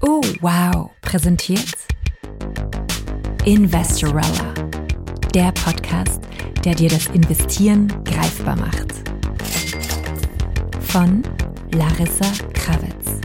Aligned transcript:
Oh, 0.00 0.22
wow, 0.40 0.90
präsentiert 1.02 1.76
Investorella, 3.44 4.54
der 5.34 5.52
Podcast, 5.52 6.20
der 6.64 6.74
dir 6.74 6.90
das 6.90 7.06
Investieren 7.08 7.92
greifbar 8.04 8.56
macht. 8.56 8.92
Von 10.80 11.22
Larissa 11.74 12.30
Krawitz. 12.52 13.20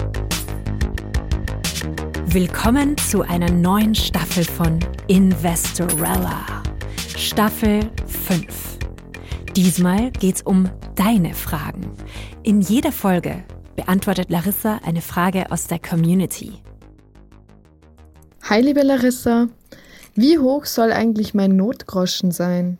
Willkommen 2.28 2.98
zu 2.98 3.21
einer 3.21 3.52
neuen 3.52 3.94
Staffel 3.94 4.44
von 4.44 4.80
Investorella. 5.07 6.64
Staffel 7.18 7.82
5. 8.07 8.46
Diesmal 9.55 10.10
geht's 10.12 10.41
um 10.41 10.70
deine 10.96 11.34
Fragen. 11.34 11.91
In 12.44 12.62
jeder 12.62 12.91
Folge 12.91 13.44
beantwortet 13.76 14.30
Larissa 14.30 14.80
eine 14.86 15.02
Frage 15.02 15.52
aus 15.52 15.68
der 15.68 15.80
Community. 15.80 16.54
Hi, 18.50 18.62
liebe 18.62 18.81
Larissa. 18.81 19.48
Wie 20.16 20.38
hoch 20.38 20.66
soll 20.66 20.91
eigentlich 20.91 21.34
mein 21.34 21.55
Notgroschen 21.55 22.31
sein? 22.31 22.78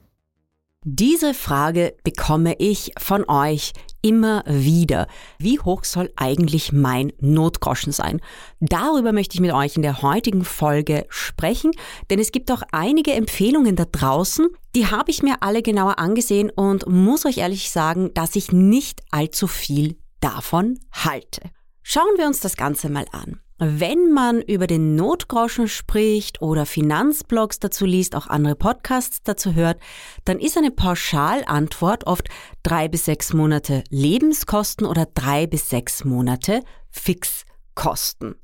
Diese 0.86 1.34
Frage 1.34 1.96
bekomme 2.04 2.56
ich 2.60 2.92
von 3.00 3.24
euch 3.30 3.72
immer 4.02 4.44
wieder. 4.46 5.08
Wie 5.40 5.58
hoch 5.58 5.86
soll 5.86 6.12
eigentlich 6.18 6.74
mein 6.74 7.14
Notgroschen 7.22 7.94
sein? 7.94 8.20
Darüber 8.60 9.14
möchte 9.14 9.36
ich 9.36 9.40
mit 9.40 9.54
euch 9.54 9.78
in 9.78 9.82
der 9.82 10.02
heutigen 10.02 10.44
Folge 10.44 11.06
sprechen, 11.08 11.72
denn 12.10 12.20
es 12.20 12.34
gibt 12.34 12.52
auch 12.52 12.64
einige 12.74 13.14
Empfehlungen 13.14 13.78
da 13.78 13.86
draußen, 13.86 14.50
die 14.76 14.88
habe 14.88 15.10
ich 15.10 15.24
mir 15.24 15.38
alle 15.40 15.62
genauer 15.62 16.00
angesehen 16.00 16.50
und 16.50 16.86
muss 16.88 17.26
euch 17.26 17.38
ehrlich 17.38 17.72
sagen, 17.72 18.14
dass 18.14 18.36
ich 18.36 18.52
nicht 18.52 19.02
allzu 19.10 19.48
viel 19.48 19.96
davon 20.24 20.80
halte. 20.92 21.42
Schauen 21.82 22.18
wir 22.18 22.28
uns 22.28 22.40
das 22.40 22.56
Ganze 22.56 22.90
mal 22.90 23.06
an. 23.12 23.42
Wenn 23.60 24.12
man 24.12 24.42
über 24.42 24.68
den 24.68 24.96
Notgroschen 24.96 25.68
spricht 25.68 26.42
oder 26.42 26.66
Finanzblogs 26.66 27.60
dazu 27.60 27.86
liest, 27.86 28.16
auch 28.16 28.28
andere 28.28 28.56
Podcasts 28.56 29.22
dazu 29.24 29.54
hört, 29.54 29.80
dann 30.26 30.40
ist 30.40 30.58
eine 30.58 30.72
Pauschalantwort 30.72 32.08
oft 32.08 32.30
drei 32.64 32.88
bis 32.88 33.06
sechs 33.06 33.32
Monate 33.34 33.84
Lebenskosten 33.90 34.88
oder 34.88 35.08
drei 35.14 35.46
bis 35.46 35.70
sechs 35.70 36.04
Monate 36.04 36.64
Fixkosten. 36.90 38.36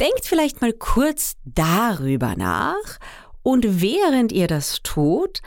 Denkt 0.00 0.24
vielleicht 0.24 0.60
mal 0.60 0.72
kurz 0.72 1.36
darüber 1.44 2.34
nach 2.36 2.98
und 3.42 3.80
während 3.80 4.32
ihr 4.32 4.48
das 4.48 4.80
tut, 4.82 5.40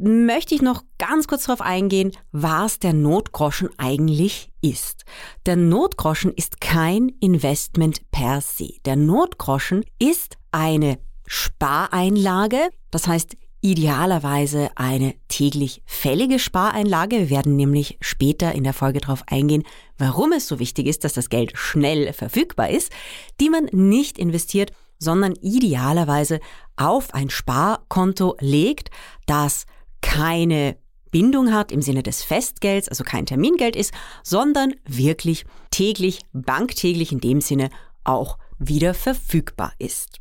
möchte 0.00 0.54
ich 0.54 0.62
noch 0.62 0.82
ganz 0.98 1.26
kurz 1.26 1.44
darauf 1.44 1.60
eingehen, 1.60 2.12
was 2.32 2.78
der 2.78 2.94
Notgroschen 2.94 3.68
eigentlich 3.76 4.50
ist. 4.62 5.04
Der 5.46 5.56
Notgroschen 5.56 6.32
ist 6.32 6.60
kein 6.60 7.10
Investment 7.20 8.10
per 8.10 8.40
se. 8.40 8.70
Der 8.86 8.96
Notgroschen 8.96 9.84
ist 9.98 10.38
eine 10.52 10.98
Spareinlage, 11.26 12.70
das 12.90 13.06
heißt 13.06 13.36
idealerweise 13.60 14.70
eine 14.74 15.14
täglich 15.28 15.82
fällige 15.84 16.38
Spareinlage. 16.38 17.18
Wir 17.18 17.30
werden 17.30 17.56
nämlich 17.56 17.98
später 18.00 18.52
in 18.52 18.64
der 18.64 18.72
Folge 18.72 19.00
darauf 19.00 19.22
eingehen, 19.26 19.64
warum 19.98 20.32
es 20.32 20.48
so 20.48 20.58
wichtig 20.58 20.86
ist, 20.86 21.04
dass 21.04 21.12
das 21.12 21.28
Geld 21.28 21.52
schnell 21.56 22.14
verfügbar 22.14 22.70
ist, 22.70 22.90
die 23.38 23.50
man 23.50 23.66
nicht 23.72 24.18
investiert, 24.18 24.72
sondern 24.98 25.34
idealerweise 25.42 26.40
auf 26.76 27.12
ein 27.12 27.28
Sparkonto 27.28 28.36
legt, 28.40 28.90
das 29.26 29.66
keine 30.02 30.76
Bindung 31.10 31.52
hat 31.52 31.72
im 31.72 31.82
Sinne 31.82 32.02
des 32.02 32.22
Festgelds, 32.22 32.88
also 32.88 33.04
kein 33.04 33.26
Termingeld 33.26 33.76
ist, 33.76 33.92
sondern 34.22 34.74
wirklich 34.86 35.44
täglich, 35.70 36.20
banktäglich 36.32 37.12
in 37.12 37.20
dem 37.20 37.40
Sinne 37.40 37.70
auch 38.04 38.38
wieder 38.58 38.94
verfügbar 38.94 39.72
ist. 39.78 40.20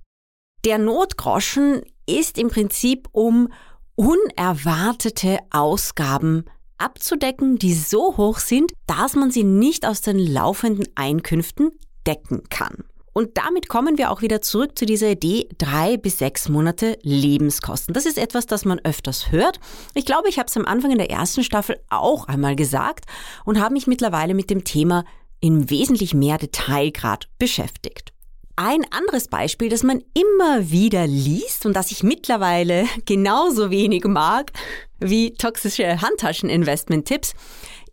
Der 0.65 0.77
Notgroschen 0.77 1.83
ist 2.05 2.37
im 2.37 2.49
Prinzip 2.49 3.07
um 3.11 3.49
unerwartete 3.95 5.39
Ausgaben 5.51 6.45
abzudecken, 6.77 7.57
die 7.57 7.73
so 7.73 8.17
hoch 8.17 8.39
sind, 8.39 8.71
dass 8.87 9.15
man 9.15 9.31
sie 9.31 9.43
nicht 9.43 9.85
aus 9.85 10.01
den 10.01 10.17
laufenden 10.17 10.87
Einkünften 10.95 11.71
decken 12.07 12.43
kann. 12.49 12.85
Und 13.13 13.37
damit 13.37 13.69
kommen 13.69 13.97
wir 13.97 14.11
auch 14.11 14.21
wieder 14.21 14.41
zurück 14.41 14.77
zu 14.77 14.85
dieser 14.85 15.09
Idee, 15.11 15.49
drei 15.57 15.97
bis 15.97 16.19
sechs 16.19 16.49
Monate 16.49 16.97
Lebenskosten. 17.01 17.93
Das 17.93 18.05
ist 18.05 18.17
etwas, 18.17 18.45
das 18.45 18.65
man 18.65 18.79
öfters 18.79 19.31
hört. 19.31 19.59
Ich 19.93 20.05
glaube, 20.05 20.29
ich 20.29 20.39
habe 20.39 20.47
es 20.47 20.57
am 20.57 20.65
Anfang 20.65 20.91
in 20.91 20.97
der 20.97 21.09
ersten 21.09 21.43
Staffel 21.43 21.77
auch 21.89 22.27
einmal 22.27 22.55
gesagt 22.55 23.05
und 23.45 23.59
habe 23.59 23.73
mich 23.73 23.87
mittlerweile 23.87 24.33
mit 24.33 24.49
dem 24.49 24.63
Thema 24.63 25.05
in 25.39 25.69
wesentlich 25.69 26.13
mehr 26.13 26.37
Detailgrad 26.37 27.27
beschäftigt. 27.37 28.13
Ein 28.55 28.85
anderes 28.91 29.29
Beispiel, 29.29 29.69
das 29.69 29.83
man 29.83 30.03
immer 30.13 30.69
wieder 30.69 31.07
liest 31.07 31.65
und 31.65 31.77
das 31.77 31.91
ich 31.91 32.03
mittlerweile 32.03 32.85
genauso 33.05 33.71
wenig 33.71 34.03
mag 34.03 34.51
wie 34.99 35.33
toxische 35.33 36.01
Handtascheninvestment-Tipps, 36.01 37.33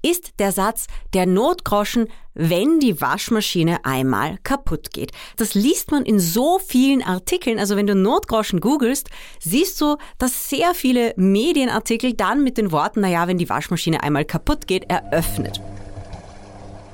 ist 0.06 0.38
der 0.38 0.52
Satz, 0.52 0.86
der 1.14 1.26
Notgroschen, 1.26 2.08
wenn 2.34 2.80
die 2.80 3.00
Waschmaschine 3.00 3.84
einmal 3.84 4.38
kaputt 4.42 4.92
geht. 4.92 5.12
Das 5.36 5.54
liest 5.54 5.90
man 5.90 6.04
in 6.04 6.20
so 6.20 6.58
vielen 6.58 7.02
Artikeln. 7.02 7.58
Also 7.58 7.76
wenn 7.76 7.86
du 7.86 7.94
Notgroschen 7.94 8.60
googelst, 8.60 9.08
siehst 9.40 9.80
du, 9.80 9.96
dass 10.18 10.48
sehr 10.48 10.74
viele 10.74 11.12
Medienartikel 11.16 12.12
dann 12.12 12.44
mit 12.44 12.58
den 12.58 12.72
Worten, 12.72 13.00
naja, 13.00 13.26
wenn 13.26 13.38
die 13.38 13.48
Waschmaschine 13.48 14.02
einmal 14.02 14.24
kaputt 14.24 14.66
geht, 14.66 14.84
eröffnet. 14.90 15.60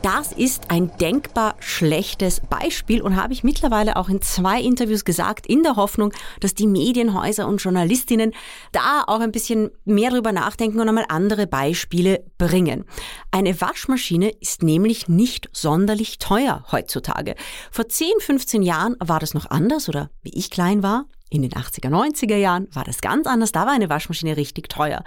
Das 0.03 0.33
ist 0.33 0.73
ein 0.73 0.91
denkbar 0.99 1.55
schlechtes 1.61 2.41
Beispiel 2.41 3.03
und 3.03 3.15
habe 3.15 3.33
ich 3.33 3.45
mittlerweile 3.45 3.95
auch 3.95 4.09
in 4.09 4.21
zwei 4.21 4.61
Interviews 4.61 5.05
gesagt, 5.05 5.47
in 5.47 5.63
der 5.63 5.77
Hoffnung, 5.77 6.13
dass 6.41 6.55
die 6.55 6.67
Medienhäuser 6.67 7.47
und 7.47 7.63
Journalistinnen 7.63 8.33
da 8.73 9.05
auch 9.07 9.21
ein 9.21 9.31
bisschen 9.31 9.71
mehr 9.85 10.11
drüber 10.11 10.33
nachdenken 10.33 10.81
und 10.81 10.89
einmal 10.89 11.05
andere 11.09 11.47
Beispiele 11.47 12.25
bringen. 12.37 12.85
Eine 13.31 13.61
Waschmaschine 13.61 14.31
ist 14.41 14.65
nämlich 14.65 15.07
nicht 15.07 15.49
sonderlich 15.53 16.19
teuer 16.19 16.65
heutzutage. 16.73 17.37
Vor 17.71 17.89
10, 17.89 18.09
15 18.19 18.63
Jahren 18.63 18.97
war 18.99 19.21
das 19.21 19.35
noch 19.35 19.51
anders 19.51 19.89
oder 19.89 20.11
wie 20.23 20.37
ich 20.37 20.51
klein 20.51 20.83
war, 20.83 21.05
in 21.33 21.43
den 21.43 21.53
80er, 21.53 21.89
90er 21.89 22.37
Jahren 22.37 22.69
war 22.73 22.85
das 22.85 23.01
ganz 23.01 23.27
anders. 23.27 23.53
Da 23.53 23.65
war 23.67 23.73
eine 23.73 23.89
Waschmaschine 23.89 24.37
richtig 24.37 24.69
teuer. 24.69 25.03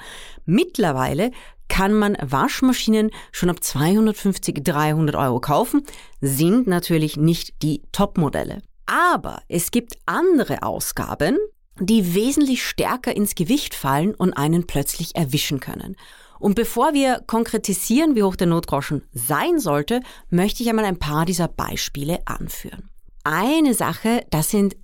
Mittlerweile 0.45 1.31
kann 1.67 1.93
man 1.93 2.17
Waschmaschinen 2.21 3.11
schon 3.31 3.49
ab 3.49 3.63
250, 3.63 4.63
300 4.63 5.15
Euro 5.15 5.39
kaufen, 5.39 5.83
sind 6.21 6.67
natürlich 6.67 7.15
nicht 7.17 7.61
die 7.61 7.83
Top-Modelle. 7.91 8.61
Aber 8.87 9.41
es 9.47 9.71
gibt 9.71 9.97
andere 10.05 10.63
Ausgaben, 10.63 11.37
die 11.79 12.15
wesentlich 12.15 12.65
stärker 12.65 13.15
ins 13.15 13.35
Gewicht 13.35 13.75
fallen 13.75 14.15
und 14.15 14.33
einen 14.33 14.65
plötzlich 14.65 15.15
erwischen 15.15 15.59
können. 15.59 15.95
Und 16.39 16.55
bevor 16.55 16.93
wir 16.93 17.21
konkretisieren, 17.27 18.15
wie 18.15 18.23
hoch 18.23 18.35
der 18.35 18.47
Notgroschen 18.47 19.03
sein 19.13 19.59
sollte, 19.59 20.01
möchte 20.29 20.63
ich 20.63 20.69
einmal 20.69 20.85
ein 20.85 20.99
paar 20.99 21.25
dieser 21.25 21.47
Beispiele 21.47 22.19
anführen. 22.25 22.89
Eine 23.23 23.73
Sache, 23.73 24.25
das 24.29 24.51
sind 24.51 24.75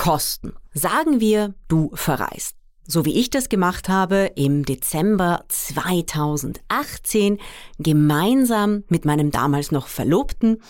Rückholkosten. 0.00 0.54
Sagen 0.72 1.20
wir, 1.20 1.54
du 1.68 1.90
verreist 1.94 2.56
so 2.86 3.04
wie 3.04 3.20
ich 3.20 3.30
das 3.30 3.48
gemacht 3.48 3.88
habe, 3.88 4.32
im 4.34 4.64
Dezember 4.64 5.44
2018 5.46 7.38
gemeinsam 7.78 8.82
mit 8.88 9.04
meinem 9.04 9.30
damals 9.30 9.70
noch 9.70 9.86
Verlobten 9.86 10.60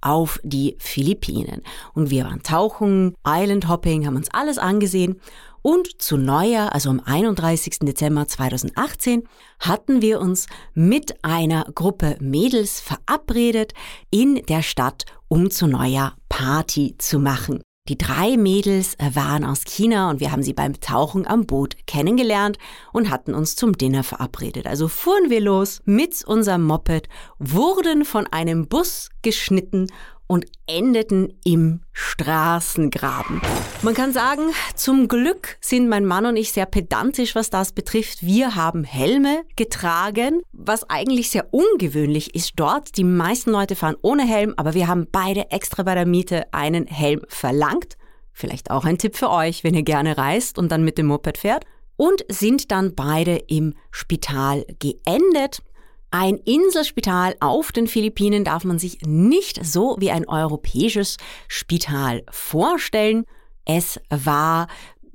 auf 0.00 0.40
die 0.42 0.74
Philippinen. 0.80 1.62
Und 1.94 2.10
wir 2.10 2.24
waren 2.24 2.42
tauchen, 2.42 3.14
Island 3.24 3.68
Hopping, 3.68 4.08
haben 4.08 4.16
uns 4.16 4.26
alles 4.32 4.58
angesehen. 4.58 5.20
Und 5.62 6.02
zu 6.02 6.16
Neujahr, 6.16 6.74
also 6.74 6.90
am 6.90 6.98
31. 6.98 7.78
Dezember 7.82 8.26
2018, 8.26 9.22
hatten 9.60 10.02
wir 10.02 10.18
uns 10.18 10.48
mit 10.74 11.22
einer 11.22 11.64
Gruppe 11.72 12.16
Mädels 12.18 12.80
verabredet, 12.80 13.72
in 14.10 14.42
der 14.48 14.62
Stadt, 14.62 15.04
um 15.28 15.48
zu 15.48 15.68
Neujahr 15.68 16.16
Party 16.28 16.96
zu 16.98 17.20
machen. 17.20 17.60
Die 17.88 17.96
drei 17.96 18.36
Mädels 18.36 18.96
waren 19.14 19.44
aus 19.44 19.64
China 19.64 20.10
und 20.10 20.20
wir 20.20 20.30
haben 20.30 20.42
sie 20.42 20.52
beim 20.52 20.78
Tauchen 20.78 21.26
am 21.26 21.46
Boot 21.46 21.74
kennengelernt 21.86 22.58
und 22.92 23.08
hatten 23.08 23.34
uns 23.34 23.56
zum 23.56 23.78
Dinner 23.78 24.02
verabredet. 24.02 24.66
Also 24.66 24.88
fuhren 24.88 25.30
wir 25.30 25.40
los 25.40 25.80
mit 25.86 26.22
unserem 26.26 26.64
Moped, 26.64 27.08
wurden 27.38 28.04
von 28.04 28.26
einem 28.26 28.68
Bus 28.68 29.08
geschnitten 29.22 29.86
und 30.28 30.46
endeten 30.66 31.32
im 31.44 31.80
Straßengraben. 31.92 33.40
Man 33.82 33.94
kann 33.94 34.12
sagen, 34.12 34.42
zum 34.76 35.08
Glück 35.08 35.56
sind 35.60 35.88
mein 35.88 36.04
Mann 36.04 36.26
und 36.26 36.36
ich 36.36 36.52
sehr 36.52 36.66
pedantisch, 36.66 37.34
was 37.34 37.50
das 37.50 37.72
betrifft. 37.72 38.22
Wir 38.22 38.54
haben 38.54 38.84
Helme 38.84 39.42
getragen, 39.56 40.42
was 40.52 40.88
eigentlich 40.88 41.30
sehr 41.30 41.52
ungewöhnlich 41.52 42.34
ist 42.36 42.52
dort. 42.56 42.96
Die 42.96 43.04
meisten 43.04 43.50
Leute 43.50 43.74
fahren 43.74 43.96
ohne 44.02 44.24
Helm, 44.24 44.54
aber 44.56 44.74
wir 44.74 44.86
haben 44.86 45.08
beide 45.10 45.50
extra 45.50 45.82
bei 45.82 45.94
der 45.94 46.06
Miete 46.06 46.44
einen 46.52 46.86
Helm 46.86 47.22
verlangt. 47.28 47.96
Vielleicht 48.32 48.70
auch 48.70 48.84
ein 48.84 48.98
Tipp 48.98 49.16
für 49.16 49.30
euch, 49.30 49.64
wenn 49.64 49.74
ihr 49.74 49.82
gerne 49.82 50.16
reist 50.16 50.58
und 50.58 50.70
dann 50.70 50.84
mit 50.84 50.98
dem 50.98 51.06
Moped 51.06 51.38
fährt. 51.38 51.64
Und 51.96 52.24
sind 52.28 52.70
dann 52.70 52.94
beide 52.94 53.36
im 53.48 53.74
Spital 53.90 54.64
geendet 54.78 55.62
Ein 56.10 56.36
Inselspital 56.36 57.34
auf 57.40 57.70
den 57.70 57.86
Philippinen 57.86 58.44
darf 58.44 58.64
man 58.64 58.78
sich 58.78 58.98
nicht 59.06 59.64
so 59.64 59.96
wie 59.98 60.10
ein 60.10 60.26
europäisches 60.26 61.18
Spital 61.48 62.22
vorstellen. 62.30 63.24
Es 63.66 64.00
war 64.08 64.68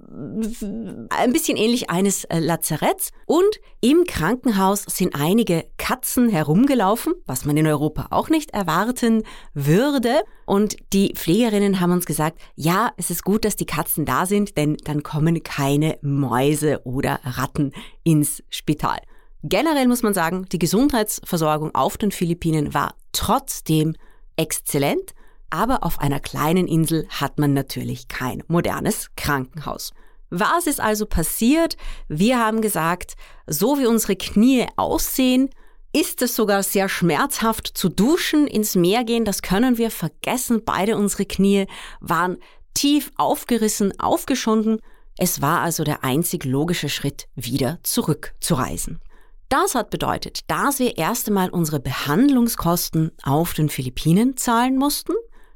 ein 0.08 1.34
bisschen 1.34 1.58
ähnlich 1.58 1.90
eines 1.90 2.26
äh, 2.26 2.40
Lazaretts 2.40 3.12
und 3.26 3.60
im 3.82 4.04
Krankenhaus 4.06 4.84
sind 4.84 5.16
einige 5.16 5.66
Katzen 5.78 6.30
herumgelaufen, 6.30 7.14
was 7.26 7.46
man 7.46 7.58
in 7.58 7.66
Europa 7.66 8.08
auch 8.12 8.30
nicht 8.30 8.52
erwarten 8.52 9.24
würde. 9.54 10.22
Und 10.46 10.76
die 10.94 11.14
Pflegerinnen 11.16 11.80
haben 11.80 11.92
uns 11.92 12.06
gesagt, 12.06 12.40
ja, 12.56 12.92
es 12.98 13.10
ist 13.10 13.24
gut, 13.24 13.46
dass 13.46 13.56
die 13.56 13.66
Katzen 13.66 14.06
da 14.06 14.26
sind, 14.26 14.58
denn 14.58 14.78
dann 14.84 15.04
kommen 15.04 15.42
keine 15.42 15.98
Mäuse 16.02 16.82
oder 16.84 17.20
Ratten 17.24 17.72
ins 18.04 18.44
Spital. 18.50 19.00
Generell 19.44 19.88
muss 19.88 20.04
man 20.04 20.14
sagen, 20.14 20.46
die 20.52 20.60
Gesundheitsversorgung 20.60 21.76
auf 21.76 21.98
den 21.98 22.12
Philippinen 22.12 22.74
war 22.74 22.96
trotzdem 23.12 23.96
exzellent 24.36 25.14
aber 25.54 25.84
auf 25.84 26.00
einer 26.00 26.20
kleinen 26.20 26.68
Insel 26.68 27.08
hat 27.10 27.38
man 27.38 27.54
natürlich 27.54 28.08
kein 28.08 28.44
modernes 28.48 29.12
Krankenhaus. 29.16 29.94
Was 30.32 30.66
ist 30.66 30.82
also 30.82 31.06
passiert? 31.06 31.78
Wir 32.08 32.40
haben 32.40 32.62
gesagt, 32.62 33.14
so 33.46 33.78
wie 33.78 33.86
unsere 33.86 34.16
Knie 34.16 34.66
aussehen, 34.78 35.52
ist 35.96 36.24
es 36.24 36.36
sogar 36.36 36.64
sehr 36.64 36.90
schmerzhaft 36.90 37.68
zu 37.68 37.90
duschen, 37.90 38.48
ins 38.48 38.74
Meer 38.74 39.04
gehen, 39.04 39.26
das 39.26 39.44
können 39.44 39.78
wir 39.78 39.92
vergessen. 39.92 40.64
Beide 40.66 40.98
unsere 40.98 41.28
Knie 41.28 41.68
waren 42.00 42.38
tief 42.74 43.12
aufgerissen, 43.16 44.00
aufgeschunden. 44.00 44.80
Es 45.20 45.44
war 45.44 45.62
also 45.62 45.84
der 45.84 46.04
einzig 46.04 46.46
logische 46.46 46.90
Schritt, 46.90 47.28
wieder 47.36 47.78
zurückzureisen. 47.84 49.00
Das 49.54 49.76
hat 49.76 49.92
bedeutet, 49.92 50.40
dass 50.50 50.80
wir 50.80 50.98
erst 50.98 51.28
einmal 51.28 51.50
unsere 51.50 51.80
Behandlungskosten 51.80 53.12
auf 53.24 53.54
den 53.54 53.70
Philippinen 53.70 54.36
zahlen 54.36 54.78
mussten 54.78 55.14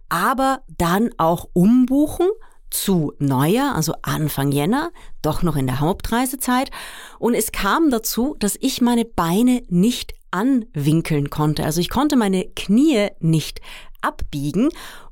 aber 0.10 0.62
dann 0.78 1.10
auch 1.18 1.50
umbuchen 1.54 2.28
zu 2.70 3.14
Neujahr, 3.20 3.76
also 3.76 3.94
Anfang 4.02 4.52
Jänner, 4.52 4.92
doch 5.22 5.42
noch 5.42 5.56
in 5.56 5.68
der 5.68 5.80
Hauptreisezeit. 5.80 6.70
Und 7.18 7.34
es 7.34 7.52
kam 7.52 7.90
dazu, 7.90 8.36
dass 8.40 8.58
ich 8.60 8.82
meine 8.82 9.06
Beine 9.06 9.64
nicht 9.70 10.14
anwinkeln 10.32 11.30
konnte. 11.30 11.64
Also 11.64 11.80
ich 11.80 11.90
konnte 11.90 12.18
meine 12.18 12.46
Knie 12.56 13.08
nicht 13.20 13.62
abbiegen 14.02 14.70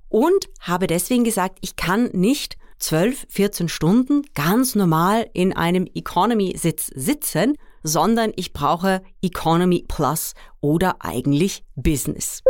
und 0.09 0.49
habe 0.59 0.87
deswegen 0.87 1.23
gesagt, 1.23 1.59
ich 1.61 1.77
kann 1.77 2.09
nicht 2.11 2.57
12, 2.79 3.25
14 3.29 3.69
Stunden 3.69 4.23
ganz 4.33 4.75
normal 4.75 5.27
in 5.33 5.53
einem 5.55 5.87
Economy-Sitz 5.93 6.87
sitzen, 6.93 7.55
sondern 7.85 8.33
ich 8.35 8.51
brauche 8.51 9.01
Economy 9.21 9.85
Plus 9.87 10.33
oder 10.59 10.97
eigentlich 10.99 11.63
Business. 11.75 12.41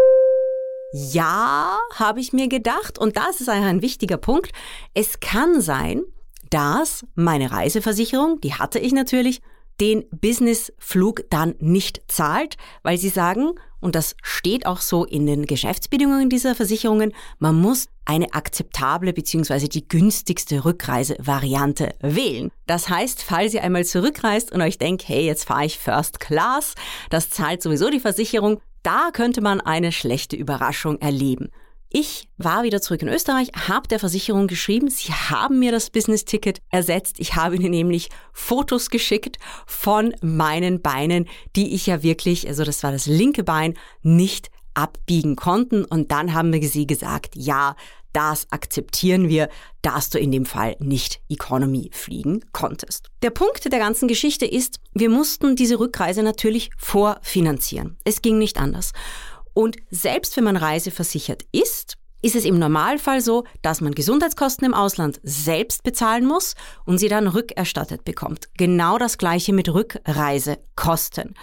Ja, 0.93 1.77
habe 1.93 2.21
ich 2.21 2.31
mir 2.31 2.47
gedacht. 2.47 2.97
Und 2.97 3.17
das 3.17 3.41
ist 3.41 3.49
ein 3.49 3.81
wichtiger 3.81 4.17
Punkt. 4.17 4.51
Es 4.93 5.19
kann 5.19 5.59
sein, 5.59 6.03
dass 6.49 7.05
meine 7.15 7.51
Reiseversicherung, 7.51 8.39
die 8.39 8.53
hatte 8.53 8.79
ich 8.79 8.93
natürlich, 8.93 9.41
den 9.81 10.05
Businessflug 10.09 11.29
dann 11.29 11.55
nicht 11.59 12.01
zahlt, 12.07 12.55
weil 12.81 12.97
sie 12.97 13.09
sagen, 13.09 13.55
und 13.85 13.93
das 13.93 14.15
steht 14.23 14.65
auch 14.65 14.81
so 14.81 15.05
in 15.05 15.27
den 15.27 15.45
Geschäftsbedingungen 15.45 16.27
dieser 16.27 16.55
Versicherungen, 16.55 17.13
man 17.37 17.53
muss 17.53 17.85
eine 18.03 18.33
akzeptable 18.33 19.13
bzw. 19.13 19.67
die 19.67 19.87
günstigste 19.87 20.65
Rückreisevariante 20.65 21.93
wählen. 22.01 22.49
Das 22.65 22.89
heißt, 22.89 23.21
falls 23.21 23.53
ihr 23.53 23.63
einmal 23.63 23.85
zurückreist 23.85 24.51
und 24.51 24.61
euch 24.61 24.79
denkt, 24.79 25.07
hey, 25.07 25.23
jetzt 25.23 25.45
fahre 25.45 25.65
ich 25.65 25.77
First 25.77 26.19
Class, 26.19 26.73
das 27.11 27.29
zahlt 27.29 27.61
sowieso 27.61 27.91
die 27.91 27.99
Versicherung, 27.99 28.59
da 28.81 29.11
könnte 29.13 29.41
man 29.41 29.61
eine 29.61 29.91
schlechte 29.91 30.35
Überraschung 30.35 30.99
erleben. 30.99 31.51
Ich 31.89 32.27
war 32.37 32.63
wieder 32.63 32.81
zurück 32.81 33.01
in 33.01 33.07
Österreich, 33.07 33.49
habe 33.67 33.87
der 33.87 33.99
Versicherung 33.99 34.47
geschrieben, 34.47 34.89
sie 34.89 35.13
haben 35.13 35.59
mir 35.59 35.71
das 35.71 35.89
Business-Ticket 35.89 36.61
ersetzt. 36.69 37.19
Ich 37.19 37.35
habe 37.35 37.55
ihnen 37.55 37.71
nämlich 37.71 38.09
Fotos 38.33 38.89
geschickt 38.89 39.37
von 39.65 40.13
meinen 40.21 40.81
Beinen, 40.81 41.27
die 41.55 41.73
ich 41.73 41.85
ja 41.85 42.03
wirklich, 42.03 42.47
also 42.47 42.63
das 42.63 42.83
war 42.83 42.91
das 42.91 43.05
linke 43.05 43.43
Bein, 43.43 43.75
nicht 44.01 44.49
abbiegen 44.73 45.35
konnten. 45.35 45.85
Und 45.85 46.11
dann 46.11 46.33
haben 46.33 46.51
wir 46.51 46.67
sie 46.67 46.85
gesagt, 46.85 47.35
ja, 47.35 47.75
das 48.15 48.49
akzeptieren 48.49 49.27
wir, 49.27 49.49
dass 49.81 50.09
du 50.09 50.19
in 50.19 50.31
dem 50.31 50.45
Fall 50.45 50.77
nicht 50.79 51.21
Economy 51.27 51.89
fliegen 51.91 52.45
konntest. 52.53 53.09
Der 53.21 53.29
Punkt 53.29 53.69
der 53.69 53.79
ganzen 53.79 54.07
Geschichte 54.07 54.45
ist, 54.45 54.79
wir 54.93 55.09
mussten 55.09 55.57
diese 55.57 55.79
Rückreise 55.79 56.23
natürlich 56.23 56.69
vorfinanzieren. 56.77 57.97
Es 58.05 58.21
ging 58.21 58.37
nicht 58.37 58.57
anders. 58.57 58.93
Und 59.55 59.77
selbst 59.89 60.37
wenn 60.37 60.43
man 60.43 60.57
reiseversichert 60.57 61.43
ist, 61.51 61.97
ist 62.21 62.35
es 62.35 62.43
im 62.43 62.59
Normalfall 62.59 63.21
so, 63.21 63.45
dass 63.61 63.81
man 63.81 63.95
Gesundheitskosten 63.95 64.65
im 64.65 64.73
Ausland 64.73 65.19
selbst 65.23 65.83
bezahlen 65.83 66.25
muss 66.25 66.55
und 66.85 66.97
sie 66.97 67.07
dann 67.07 67.27
rückerstattet 67.27 68.03
bekommt. 68.03 68.49
Genau 68.57 68.97
das 68.97 69.17
gleiche 69.17 69.53
mit 69.53 69.73
Rückreisekosten. 69.73 71.35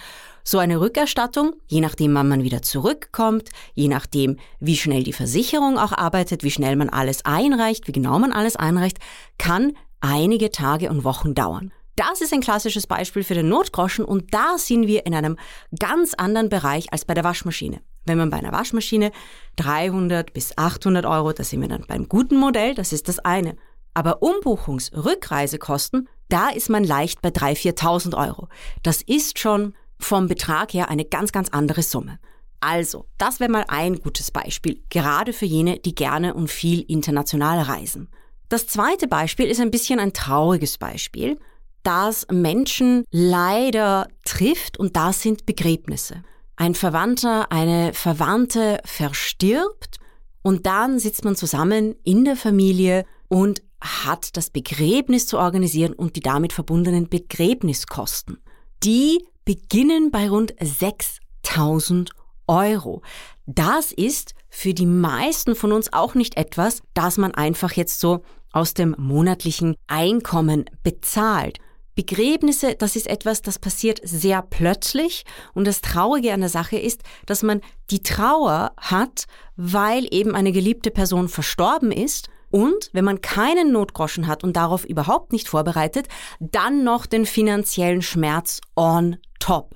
So 0.44 0.58
eine 0.58 0.80
Rückerstattung, 0.80 1.54
je 1.68 1.80
nachdem, 1.80 2.14
wann 2.14 2.28
man 2.28 2.42
wieder 2.42 2.62
zurückkommt, 2.62 3.48
je 3.74 3.88
nachdem, 3.88 4.38
wie 4.60 4.76
schnell 4.76 5.04
die 5.04 5.12
Versicherung 5.12 5.78
auch 5.78 5.92
arbeitet, 5.92 6.42
wie 6.42 6.50
schnell 6.50 6.76
man 6.76 6.90
alles 6.90 7.24
einreicht, 7.24 7.86
wie 7.86 7.92
genau 7.92 8.18
man 8.18 8.32
alles 8.32 8.56
einreicht, 8.56 8.98
kann 9.38 9.74
einige 10.00 10.50
Tage 10.50 10.90
und 10.90 11.04
Wochen 11.04 11.34
dauern. 11.34 11.72
Das 11.96 12.20
ist 12.20 12.32
ein 12.32 12.40
klassisches 12.40 12.86
Beispiel 12.86 13.22
für 13.22 13.34
den 13.34 13.48
Notgroschen 13.48 14.04
und 14.04 14.34
da 14.34 14.58
sind 14.58 14.86
wir 14.86 15.06
in 15.06 15.14
einem 15.14 15.38
ganz 15.78 16.12
anderen 16.14 16.48
Bereich 16.48 16.92
als 16.92 17.04
bei 17.04 17.14
der 17.14 17.24
Waschmaschine. 17.24 17.80
Wenn 18.04 18.18
man 18.18 18.30
bei 18.30 18.38
einer 18.38 18.52
Waschmaschine 18.52 19.12
300 19.56 20.32
bis 20.32 20.56
800 20.56 21.06
Euro, 21.06 21.32
da 21.32 21.44
sind 21.44 21.60
wir 21.60 21.68
dann 21.68 21.84
beim 21.86 22.08
guten 22.08 22.36
Modell, 22.36 22.74
das 22.74 22.92
ist 22.92 23.08
das 23.08 23.18
eine. 23.20 23.56
Aber 23.94 24.22
Umbuchungsrückreisekosten, 24.22 26.08
da 26.28 26.48
ist 26.48 26.70
man 26.70 26.84
leicht 26.84 27.20
bei 27.22 27.28
3.000, 27.28 27.78
4.000 27.78 28.26
Euro. 28.26 28.48
Das 28.82 29.02
ist 29.02 29.38
schon 29.38 29.74
vom 29.98 30.28
Betrag 30.28 30.72
her 30.74 30.88
eine 30.88 31.04
ganz, 31.04 31.32
ganz 31.32 31.50
andere 31.50 31.82
Summe. 31.82 32.18
Also, 32.60 33.06
das 33.18 33.40
wäre 33.40 33.50
mal 33.50 33.64
ein 33.68 33.96
gutes 33.96 34.30
Beispiel, 34.30 34.82
gerade 34.88 35.32
für 35.32 35.46
jene, 35.46 35.78
die 35.80 35.94
gerne 35.94 36.34
und 36.34 36.48
viel 36.48 36.80
international 36.82 37.60
reisen. 37.60 38.08
Das 38.48 38.66
zweite 38.66 39.08
Beispiel 39.08 39.46
ist 39.46 39.60
ein 39.60 39.70
bisschen 39.70 39.98
ein 39.98 40.12
trauriges 40.12 40.78
Beispiel, 40.78 41.38
das 41.82 42.26
Menschen 42.30 43.04
leider 43.10 44.06
trifft 44.24 44.78
und 44.78 44.96
das 44.96 45.22
sind 45.22 45.46
Begräbnisse. 45.46 46.22
Ein 46.62 46.76
Verwandter, 46.76 47.50
eine 47.50 47.92
Verwandte 47.92 48.78
verstirbt 48.84 49.98
und 50.42 50.64
dann 50.64 51.00
sitzt 51.00 51.24
man 51.24 51.34
zusammen 51.34 51.96
in 52.04 52.24
der 52.24 52.36
Familie 52.36 53.04
und 53.26 53.62
hat 53.80 54.36
das 54.36 54.50
Begräbnis 54.50 55.26
zu 55.26 55.40
organisieren 55.40 55.92
und 55.92 56.14
die 56.14 56.20
damit 56.20 56.52
verbundenen 56.52 57.08
Begräbniskosten. 57.08 58.38
Die 58.84 59.26
beginnen 59.44 60.12
bei 60.12 60.28
rund 60.30 60.54
6000 60.60 62.10
Euro. 62.46 63.02
Das 63.46 63.90
ist 63.90 64.36
für 64.48 64.72
die 64.72 64.86
meisten 64.86 65.56
von 65.56 65.72
uns 65.72 65.92
auch 65.92 66.14
nicht 66.14 66.36
etwas, 66.36 66.84
das 66.94 67.18
man 67.18 67.34
einfach 67.34 67.72
jetzt 67.72 67.98
so 67.98 68.22
aus 68.52 68.72
dem 68.72 68.94
monatlichen 68.96 69.74
Einkommen 69.88 70.66
bezahlt. 70.84 71.58
Begräbnisse, 71.94 72.74
das 72.74 72.96
ist 72.96 73.06
etwas, 73.06 73.42
das 73.42 73.58
passiert 73.58 74.00
sehr 74.02 74.42
plötzlich 74.42 75.24
und 75.54 75.66
das 75.66 75.80
Traurige 75.80 76.32
an 76.32 76.40
der 76.40 76.48
Sache 76.48 76.78
ist, 76.78 77.02
dass 77.26 77.42
man 77.42 77.60
die 77.90 78.02
Trauer 78.02 78.72
hat, 78.78 79.26
weil 79.56 80.06
eben 80.10 80.34
eine 80.34 80.52
geliebte 80.52 80.90
Person 80.90 81.28
verstorben 81.28 81.92
ist 81.92 82.30
und 82.50 82.90
wenn 82.92 83.04
man 83.04 83.22
keinen 83.22 83.72
Notgroschen 83.72 84.26
hat 84.26 84.44
und 84.44 84.56
darauf 84.56 84.84
überhaupt 84.84 85.32
nicht 85.32 85.48
vorbereitet, 85.48 86.06
dann 86.38 86.84
noch 86.84 87.06
den 87.06 87.26
finanziellen 87.26 88.02
Schmerz 88.02 88.60
on 88.76 89.16
top. 89.40 89.74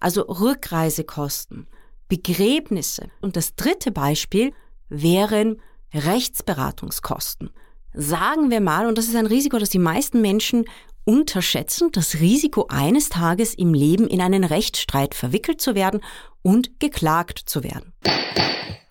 Also 0.00 0.22
Rückreisekosten, 0.22 1.68
Begräbnisse. 2.08 3.10
Und 3.20 3.36
das 3.36 3.54
dritte 3.54 3.92
Beispiel 3.92 4.52
wären 4.88 5.62
Rechtsberatungskosten. 5.94 7.50
Sagen 7.94 8.50
wir 8.50 8.60
mal, 8.60 8.86
und 8.86 8.98
das 8.98 9.06
ist 9.06 9.16
ein 9.16 9.26
Risiko, 9.26 9.58
das 9.58 9.70
die 9.70 9.78
meisten 9.78 10.20
Menschen 10.20 10.64
unterschätzen, 11.06 11.90
das 11.92 12.16
Risiko 12.20 12.66
eines 12.68 13.08
Tages 13.08 13.54
im 13.54 13.72
Leben 13.72 14.06
in 14.06 14.20
einen 14.20 14.44
Rechtsstreit 14.44 15.14
verwickelt 15.14 15.60
zu 15.60 15.74
werden 15.74 16.02
und 16.42 16.78
geklagt 16.80 17.38
zu 17.38 17.64
werden. 17.64 17.94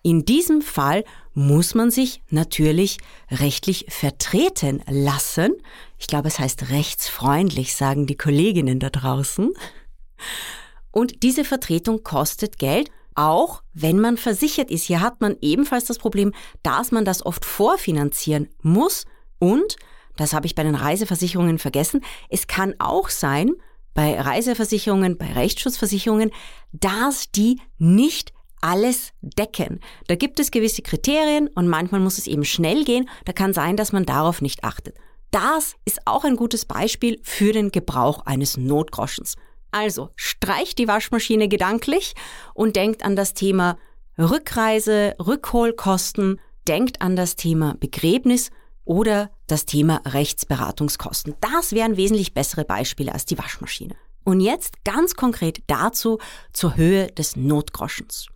In 0.02 0.24
diesem 0.24 0.62
Fall 0.62 1.04
muss 1.34 1.74
man 1.74 1.90
sich 1.90 2.22
natürlich 2.30 2.98
rechtlich 3.30 3.86
vertreten 3.88 4.82
lassen. 4.88 5.52
Ich 5.98 6.06
glaube, 6.06 6.28
es 6.28 6.38
heißt 6.38 6.70
rechtsfreundlich, 6.70 7.74
sagen 7.74 8.06
die 8.06 8.16
Kolleginnen 8.16 8.78
da 8.78 8.88
draußen. 8.88 9.52
Und 10.92 11.22
diese 11.22 11.44
Vertretung 11.44 12.02
kostet 12.02 12.58
Geld, 12.58 12.90
auch 13.16 13.62
wenn 13.74 13.98
man 13.98 14.16
versichert 14.16 14.70
ist. 14.70 14.84
Hier 14.84 15.00
hat 15.00 15.20
man 15.20 15.36
ebenfalls 15.40 15.86
das 15.86 15.98
Problem, 15.98 16.32
dass 16.62 16.92
man 16.92 17.04
das 17.04 17.24
oft 17.26 17.44
vorfinanzieren 17.44 18.48
muss 18.62 19.04
und, 19.38 19.76
das 20.16 20.32
habe 20.32 20.46
ich 20.46 20.54
bei 20.54 20.62
den 20.62 20.74
Reiseversicherungen 20.74 21.58
vergessen, 21.58 22.02
es 22.28 22.46
kann 22.46 22.74
auch 22.78 23.08
sein, 23.08 23.52
bei 23.94 24.20
Reiseversicherungen, 24.20 25.16
bei 25.16 25.32
Rechtsschutzversicherungen, 25.32 26.30
dass 26.72 27.30
die 27.30 27.60
nicht 27.78 28.32
alles 28.60 29.12
decken. 29.22 29.80
Da 30.06 30.14
gibt 30.14 30.38
es 30.38 30.50
gewisse 30.50 30.82
Kriterien 30.82 31.48
und 31.48 31.68
manchmal 31.68 32.00
muss 32.00 32.18
es 32.18 32.26
eben 32.26 32.44
schnell 32.44 32.84
gehen. 32.84 33.08
Da 33.24 33.32
kann 33.32 33.52
sein, 33.52 33.76
dass 33.76 33.92
man 33.92 34.04
darauf 34.04 34.42
nicht 34.42 34.64
achtet. 34.64 34.96
Das 35.30 35.74
ist 35.84 36.00
auch 36.06 36.24
ein 36.24 36.36
gutes 36.36 36.64
Beispiel 36.64 37.18
für 37.22 37.52
den 37.52 37.70
Gebrauch 37.70 38.26
eines 38.26 38.56
Notgroschens. 38.56 39.36
Also 39.70 40.10
streicht 40.14 40.78
die 40.78 40.88
Waschmaschine 40.88 41.48
gedanklich 41.48 42.14
und 42.54 42.76
denkt 42.76 43.04
an 43.04 43.16
das 43.16 43.34
Thema 43.34 43.78
Rückreise, 44.18 45.14
Rückholkosten, 45.18 46.40
denkt 46.66 47.02
an 47.02 47.16
das 47.16 47.36
Thema 47.36 47.74
Begräbnis 47.78 48.50
oder 48.84 49.30
das 49.46 49.66
Thema 49.66 50.00
Rechtsberatungskosten. 50.04 51.34
Das 51.40 51.72
wären 51.72 51.96
wesentlich 51.96 52.34
bessere 52.34 52.64
Beispiele 52.64 53.12
als 53.12 53.24
die 53.24 53.38
Waschmaschine. 53.38 53.96
Und 54.24 54.40
jetzt 54.40 54.84
ganz 54.84 55.14
konkret 55.14 55.62
dazu 55.66 56.18
zur 56.52 56.76
Höhe 56.76 57.06
des 57.06 57.36
Notgroschens. 57.36 58.26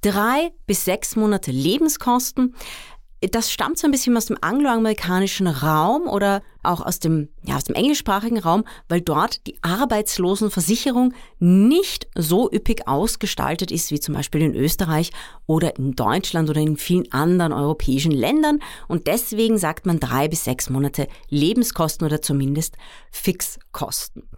Drei 0.00 0.52
bis 0.66 0.84
sechs 0.84 1.16
Monate 1.16 1.50
Lebenskosten 1.50 2.54
das 3.30 3.52
stammt 3.52 3.78
so 3.78 3.86
ein 3.86 3.90
bisschen 3.90 4.16
aus 4.16 4.26
dem 4.26 4.38
angloamerikanischen 4.40 5.46
Raum 5.46 6.08
oder 6.08 6.42
auch 6.62 6.80
aus 6.80 6.98
dem, 6.98 7.28
ja, 7.42 7.56
aus 7.56 7.64
dem 7.64 7.74
englischsprachigen 7.74 8.38
Raum, 8.38 8.64
weil 8.88 9.00
dort 9.00 9.46
die 9.46 9.56
Arbeitslosenversicherung 9.62 11.14
nicht 11.38 12.08
so 12.16 12.50
üppig 12.52 12.88
ausgestaltet 12.88 13.70
ist 13.70 13.90
wie 13.90 14.00
zum 14.00 14.14
Beispiel 14.14 14.42
in 14.42 14.54
Österreich 14.54 15.10
oder 15.46 15.76
in 15.76 15.92
Deutschland 15.92 16.50
oder 16.50 16.60
in 16.60 16.76
vielen 16.76 17.10
anderen 17.12 17.52
europäischen 17.52 18.12
Ländern. 18.12 18.60
Und 18.88 19.06
deswegen 19.06 19.58
sagt 19.58 19.86
man 19.86 20.00
drei 20.00 20.28
bis 20.28 20.44
sechs 20.44 20.68
Monate 20.68 21.06
Lebenskosten 21.28 22.06
oder 22.06 22.22
zumindest 22.22 22.76
Fixkosten. 23.10 24.28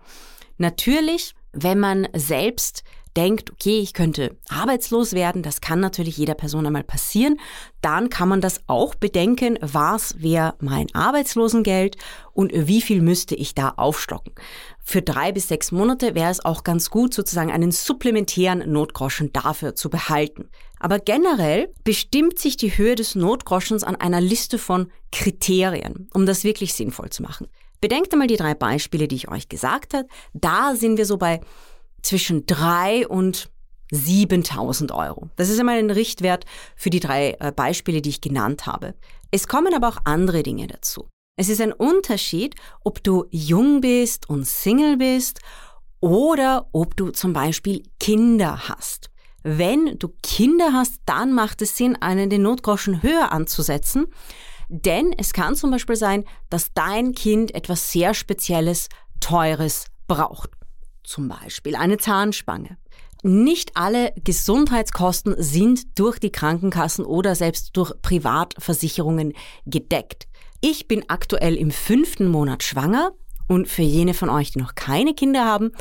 Natürlich, 0.59 1.35
wenn 1.53 1.81
man 1.81 2.09
selbst 2.14 2.85
denkt, 3.16 3.50
okay, 3.52 3.78
ich 3.80 3.94
könnte 3.94 4.37
arbeitslos 4.49 5.12
werden, 5.12 5.42
das 5.42 5.61
kann 5.61 5.80
natürlich 5.80 6.16
jeder 6.16 6.35
Person 6.35 6.66
einmal 6.66 6.83
passieren, 6.83 7.38
dann 7.80 8.11
kann 8.11 8.28
man 8.28 8.40
das 8.40 8.61
auch 8.66 8.94
bedenken, 8.94 9.59
was 9.61 10.21
wäre 10.21 10.54
mein 10.61 10.87
Arbeitslosengeld 10.94 11.97
und 12.33 12.52
wie 12.54 12.80
viel 12.80 13.00
müsste 13.00 13.35
ich 13.35 13.54
da 13.54 13.75
aufstocken. 13.76 14.35
Für 14.83 15.00
drei 15.00 15.33
bis 15.33 15.49
sechs 15.49 15.73
Monate 15.73 16.14
wäre 16.14 16.30
es 16.30 16.44
auch 16.44 16.62
ganz 16.64 16.90
gut, 16.90 17.14
sozusagen 17.14 17.50
einen 17.50 17.73
supplementären 17.73 18.71
Notgroschen 18.71 19.33
dafür 19.33 19.75
zu 19.75 19.88
behalten. 19.88 20.50
Aber 20.78 20.99
generell 20.99 21.73
bestimmt 21.85 22.38
sich 22.38 22.59
die 22.59 22.76
Höhe 22.76 22.94
des 22.94 23.14
Notgroschens 23.14 23.85
an 23.85 23.97
einer 23.97 24.21
Liste 24.21 24.59
von 24.59 24.90
Kriterien, 25.12 26.11
um 26.12 26.26
das 26.26 26.44
wirklich 26.44 26.75
sinnvoll 26.75 27.09
zu 27.09 27.23
machen. 27.23 27.47
Bedenkt 27.80 28.12
einmal 28.12 28.28
die 28.28 28.37
drei 28.37 28.54
Beispiele, 28.54 29.09
die 29.09 29.16
ich 29.16 29.28
euch 29.28 29.49
gesagt 29.49 29.94
habe. 29.94 30.06
Da 30.33 30.75
sind 30.75 30.99
wir 30.99 31.06
so 31.06 31.16
bei 31.16 31.40
zwischen 32.04 32.46
drei 32.46 33.06
und 33.08 33.50
7000 33.90 34.92
Euro. 34.92 35.28
Das 35.37 35.49
ist 35.49 35.58
einmal 35.58 35.78
ein 35.78 35.90
Richtwert 35.90 36.44
für 36.76 36.90
die 36.90 37.00
drei 37.00 37.37
äh, 37.40 37.52
Beispiele, 37.52 38.02
die 38.02 38.11
ich 38.11 38.20
genannt 38.20 38.66
habe. 38.66 38.94
Es 39.30 39.49
kommen 39.49 39.75
aber 39.75 39.88
auch 39.88 39.99
andere 40.04 40.42
Dinge 40.42 40.66
dazu. 40.66 41.08
Es 41.37 41.49
ist 41.49 41.61
ein 41.61 41.73
Unterschied, 41.73 42.54
ob 42.84 43.02
du 43.02 43.26
jung 43.30 43.80
bist 43.80 44.28
und 44.28 44.46
Single 44.46 44.96
bist 44.96 45.40
oder 46.00 46.68
ob 46.73 46.96
du 46.96 47.11
zum 47.11 47.32
Beispiel 47.32 47.82
Kinder 47.99 48.68
hast. 48.68 49.11
Wenn 49.42 49.99
du 49.99 50.08
Kinder 50.23 50.73
hast, 50.73 51.00
dann 51.06 51.32
macht 51.32 51.61
es 51.61 51.76
Sinn, 51.76 51.96
einen 51.96 52.30
den 52.30 52.42
Notgroschen 52.42 53.02
höher 53.02 53.32
anzusetzen, 53.32 54.06
denn 54.68 55.12
es 55.18 55.32
kann 55.32 55.54
zum 55.56 55.70
Beispiel 55.70 55.96
sein, 55.96 56.25
dass 56.50 56.73
dein 56.73 57.12
Kind 57.12 57.54
etwas 57.54 57.90
sehr 57.90 58.14
Spezielles, 58.14 58.88
Teures 59.20 59.87
braucht 60.06 60.50
zum 61.04 61.28
Beispiel 61.28 61.76
eine 61.76 61.99
Zahnspange. 61.99 62.76
Nicht 63.23 63.76
alle 63.76 64.12
Gesundheitskosten 64.23 65.34
sind 65.38 65.99
durch 65.99 66.18
die 66.18 66.32
Krankenkassen 66.32 67.06
oder 67.06 67.34
selbst 67.34 67.76
durch 67.76 67.92
Privatversicherungen 68.02 69.32
gedeckt. 69.64 70.26
Ich 70.61 70.88
bin 70.88 71.04
aktuell 71.08 71.56
im 71.56 71.70
fünften 71.70 72.28
Monat 72.28 72.62
schwanger 72.62 73.12
und 73.49 73.68
für 73.68 73.82
jene 73.82 74.14
von 74.14 74.28
euch, 74.28 74.52
die 74.52 74.58
noch 74.58 74.75
keine 74.75 75.14
Kinder 75.14 75.44
haben, 75.44 75.73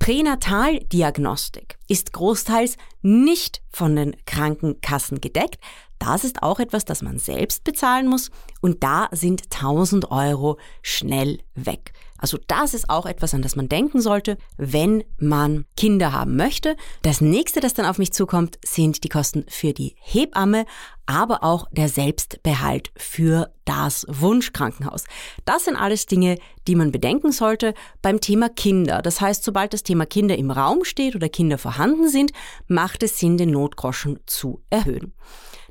Pränataldiagnostik 0.00 1.76
ist 1.86 2.14
großteils 2.14 2.78
nicht 3.02 3.60
von 3.70 3.94
den 3.94 4.16
Krankenkassen 4.24 5.20
gedeckt. 5.20 5.58
Das 5.98 6.24
ist 6.24 6.42
auch 6.42 6.58
etwas, 6.58 6.86
das 6.86 7.02
man 7.02 7.18
selbst 7.18 7.64
bezahlen 7.64 8.08
muss 8.08 8.30
und 8.62 8.82
da 8.82 9.08
sind 9.12 9.42
1000 9.54 10.10
Euro 10.10 10.58
schnell 10.80 11.40
weg. 11.54 11.92
Also 12.20 12.38
das 12.46 12.74
ist 12.74 12.90
auch 12.90 13.06
etwas, 13.06 13.34
an 13.34 13.42
das 13.42 13.56
man 13.56 13.68
denken 13.68 14.00
sollte, 14.00 14.36
wenn 14.56 15.02
man 15.18 15.64
Kinder 15.76 16.12
haben 16.12 16.36
möchte. 16.36 16.76
Das 17.02 17.20
nächste, 17.20 17.60
das 17.60 17.74
dann 17.74 17.86
auf 17.86 17.98
mich 17.98 18.12
zukommt, 18.12 18.58
sind 18.64 19.02
die 19.04 19.08
Kosten 19.08 19.46
für 19.48 19.72
die 19.72 19.96
Hebamme, 19.98 20.66
aber 21.06 21.42
auch 21.42 21.66
der 21.72 21.88
Selbstbehalt 21.88 22.92
für 22.96 23.52
das 23.64 24.06
Wunschkrankenhaus. 24.08 25.04
Das 25.44 25.64
sind 25.64 25.76
alles 25.76 26.06
Dinge, 26.06 26.36
die 26.68 26.74
man 26.74 26.92
bedenken 26.92 27.32
sollte 27.32 27.74
beim 28.02 28.20
Thema 28.20 28.48
Kinder. 28.48 29.00
Das 29.02 29.20
heißt, 29.20 29.42
sobald 29.42 29.72
das 29.72 29.82
Thema 29.82 30.04
Kinder 30.04 30.36
im 30.36 30.50
Raum 30.50 30.84
steht 30.84 31.16
oder 31.16 31.28
Kinder 31.28 31.58
vorhanden 31.58 32.08
sind, 32.08 32.32
macht 32.68 33.02
es 33.02 33.18
Sinn, 33.18 33.38
den 33.38 33.50
Notgroschen 33.50 34.20
zu 34.26 34.62
erhöhen. 34.68 35.14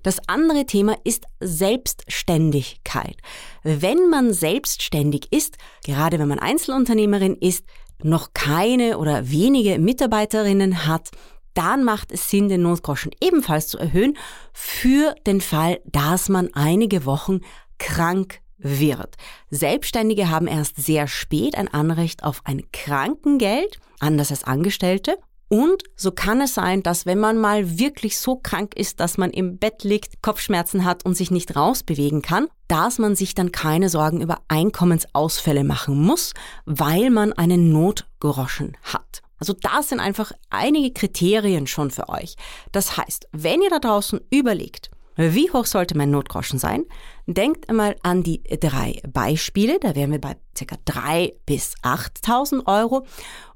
Das 0.10 0.18
andere 0.26 0.66
Thema 0.66 0.98
ist 1.04 1.26
Selbstständigkeit. 1.40 3.18
Wenn 3.62 4.10
man 4.10 4.34
selbstständig 4.34 5.32
ist, 5.32 5.60
gerade 5.86 6.18
wenn 6.18 6.28
man 6.28 6.40
Einzelunternehmerin 6.40 7.36
ist, 7.36 7.64
noch 8.02 8.34
keine 8.34 8.98
oder 8.98 9.30
wenige 9.30 9.78
Mitarbeiterinnen 9.78 10.88
hat, 10.88 11.12
dann 11.54 11.84
macht 11.84 12.12
es 12.12 12.28
Sinn, 12.28 12.50
den 12.50 12.64
Notgroschen 12.64 13.12
ebenfalls 13.22 13.68
zu 13.68 13.78
erhöhen 13.78 14.18
für 14.52 15.14
den 15.28 15.42
Fall, 15.42 15.80
dass 15.86 16.28
man 16.28 16.50
einige 16.56 17.06
Wochen 17.06 17.42
krank 17.78 18.40
wird. 18.58 19.16
Selbstständige 19.52 20.32
haben 20.32 20.48
erst 20.48 20.78
sehr 20.78 21.08
spät 21.08 21.54
ein 21.54 21.68
Anrecht 21.68 22.24
auf 22.24 22.42
ein 22.46 22.64
Krankengeld, 22.74 23.78
anders 24.00 24.32
als 24.32 24.44
Angestellte. 24.44 25.20
Und 25.50 25.84
so 25.96 26.12
kann 26.12 26.42
es 26.42 26.54
sein, 26.54 26.84
dass 26.84 27.08
wenn 27.08 27.20
man 27.20 27.38
mal 27.38 27.80
wirklich 27.80 28.20
so 28.20 28.36
krank 28.36 28.76
ist, 28.76 29.00
dass 29.00 29.18
man 29.18 29.32
im 29.32 29.58
Bett 29.58 29.84
liegt, 29.84 30.22
Kopfschmerzen 30.22 30.86
hat 30.86 31.04
und 31.06 31.16
sich 31.16 31.32
nicht 31.32 31.56
rausbewegen 31.56 32.22
kann, 32.22 32.48
dass 32.68 33.00
man 33.00 33.16
sich 33.16 33.34
dann 33.34 33.52
keine 33.52 33.90
Sorgen 33.90 34.22
über 34.22 34.38
Einkommensausfälle 34.48 35.64
machen 35.64 36.00
muss, 36.00 36.34
weil 36.66 37.10
man 37.10 37.34
einen 37.34 37.72
Notgroschen 37.72 38.78
hat. 38.84 39.24
Also 39.40 39.54
das 39.54 39.90
sind 39.90 40.00
einfach 40.00 40.32
einige 40.52 40.94
Kriterien 40.94 41.66
schon 41.66 41.90
für 41.90 42.10
euch. 42.10 42.36
Das 42.72 42.98
heißt, 42.98 43.28
wenn 43.32 43.62
ihr 43.64 43.70
da 43.70 43.80
draußen 43.80 44.20
überlegt, 44.30 44.92
wie 45.20 45.52
hoch 45.52 45.66
sollte 45.66 45.98
mein 45.98 46.12
Notgroschen 46.12 46.60
sein? 46.60 46.86
Denkt 47.28 47.68
einmal 47.70 47.98
an 48.04 48.24
die 48.24 48.42
drei 48.44 49.02
Beispiele. 49.12 49.78
Da 49.80 49.94
wären 49.94 50.12
wir 50.12 50.22
bei 50.22 50.36
ca. 50.56 50.76
3.000 50.88 51.34
bis 51.46 51.76
8.000 51.84 52.66
Euro. 52.68 53.06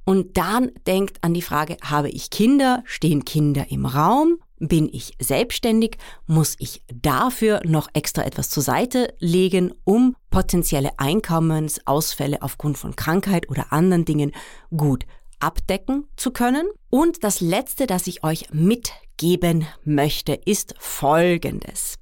Und 0.03 0.37
dann 0.37 0.71
denkt 0.85 1.23
an 1.23 1.33
die 1.33 1.41
Frage, 1.41 1.77
habe 1.81 2.09
ich 2.09 2.29
Kinder? 2.29 2.83
Stehen 2.85 3.23
Kinder 3.23 3.67
im 3.69 3.85
Raum? 3.85 4.39
Bin 4.59 4.89
ich 4.91 5.13
selbstständig? 5.19 5.97
Muss 6.27 6.55
ich 6.59 6.83
dafür 6.93 7.61
noch 7.63 7.87
extra 7.93 8.23
etwas 8.23 8.49
zur 8.49 8.63
Seite 8.63 9.13
legen, 9.19 9.73
um 9.85 10.17
potenzielle 10.31 10.99
Einkommensausfälle 10.99 12.41
aufgrund 12.41 12.77
von 12.77 12.95
Krankheit 12.97 13.49
oder 13.49 13.71
anderen 13.71 14.03
Dingen 14.03 14.33
gut 14.75 15.05
abdecken 15.43 16.07
zu 16.15 16.31
können? 16.31 16.67
Und 16.89 17.23
das 17.23 17.41
Letzte, 17.41 17.85
das 17.85 18.07
ich 18.07 18.23
euch 18.23 18.47
mitgeben 18.51 19.67
möchte, 19.83 20.33
ist 20.33 20.73
Folgendes. 20.79 21.99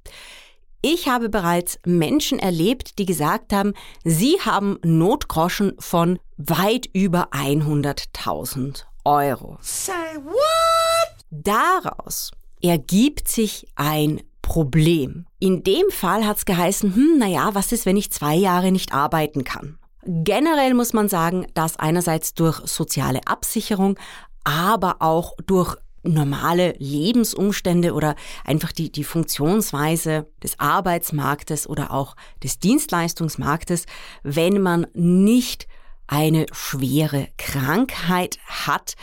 Ich 0.80 1.08
habe 1.08 1.28
bereits 1.28 1.78
Menschen 1.86 2.38
erlebt, 2.40 2.98
die 2.98 3.06
gesagt 3.06 3.52
haben, 3.52 3.72
sie 4.04 4.40
haben 4.40 4.78
Notgroschen 4.82 5.74
von 5.78 6.18
weit 6.38 6.88
über 6.92 7.28
100.000 7.32 8.84
Euro. 9.04 9.58
Say 9.60 9.92
what? 10.24 11.24
Daraus 11.30 12.32
ergibt 12.60 13.28
sich 13.28 13.68
ein 13.76 14.22
Problem. 14.42 15.26
In 15.38 15.62
dem 15.62 15.88
Fall 15.90 16.26
hat 16.26 16.38
es 16.38 16.44
geheißen, 16.44 16.94
hm, 16.94 17.18
naja, 17.18 17.50
was 17.54 17.72
ist, 17.72 17.86
wenn 17.86 17.96
ich 17.96 18.10
zwei 18.10 18.34
Jahre 18.34 18.72
nicht 18.72 18.92
arbeiten 18.92 19.44
kann? 19.44 19.78
Generell 20.04 20.74
muss 20.74 20.92
man 20.92 21.08
sagen, 21.08 21.46
dass 21.54 21.78
einerseits 21.78 22.34
durch 22.34 22.58
soziale 22.66 23.20
Absicherung, 23.26 23.98
aber 24.44 24.96
auch 25.00 25.34
durch 25.46 25.76
normale 26.02 26.74
Lebensumstände 26.78 27.94
oder 27.94 28.16
einfach 28.44 28.72
die, 28.72 28.90
die 28.90 29.04
Funktionsweise 29.04 30.26
des 30.42 30.58
Arbeitsmarktes 30.58 31.68
oder 31.68 31.92
auch 31.92 32.16
des 32.42 32.58
Dienstleistungsmarktes, 32.58 33.86
wenn 34.24 34.60
man 34.60 34.88
nicht 34.94 35.68
eine 36.08 36.46
schwere 36.52 37.28
Krankheit 37.38 38.38
hat, 38.46 38.94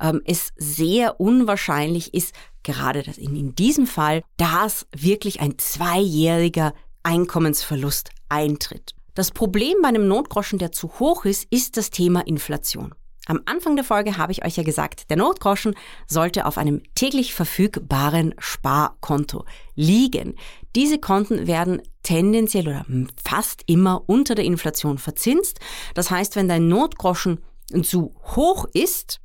ähm, 0.00 0.22
es 0.24 0.52
sehr 0.56 1.20
unwahrscheinlich 1.20 2.12
ist, 2.14 2.34
gerade 2.64 3.04
in, 3.16 3.36
in 3.36 3.54
diesem 3.54 3.86
Fall, 3.86 4.22
dass 4.36 4.86
wirklich 4.94 5.40
ein 5.40 5.56
zweijähriger 5.58 6.74
Einkommensverlust 7.04 8.10
eintritt. 8.28 8.97
Das 9.18 9.32
Problem 9.32 9.78
bei 9.82 9.88
einem 9.88 10.06
Notgroschen, 10.06 10.60
der 10.60 10.70
zu 10.70 11.00
hoch 11.00 11.24
ist, 11.24 11.48
ist 11.50 11.76
das 11.76 11.90
Thema 11.90 12.24
Inflation. 12.24 12.94
Am 13.26 13.40
Anfang 13.46 13.74
der 13.74 13.84
Folge 13.84 14.16
habe 14.16 14.30
ich 14.30 14.44
euch 14.44 14.56
ja 14.56 14.62
gesagt, 14.62 15.10
der 15.10 15.16
Notgroschen 15.16 15.74
sollte 16.06 16.46
auf 16.46 16.56
einem 16.56 16.82
täglich 16.94 17.34
verfügbaren 17.34 18.36
Sparkonto 18.38 19.44
liegen. 19.74 20.36
Diese 20.76 21.00
Konten 21.00 21.48
werden 21.48 21.82
tendenziell 22.04 22.68
oder 22.68 22.86
fast 23.20 23.64
immer 23.66 24.04
unter 24.06 24.36
der 24.36 24.44
Inflation 24.44 24.98
verzinst. 24.98 25.58
Das 25.94 26.12
heißt, 26.12 26.36
wenn 26.36 26.46
dein 26.46 26.68
Notgroschen 26.68 27.40
zu 27.82 28.14
hoch 28.36 28.66
ist, 28.72 29.18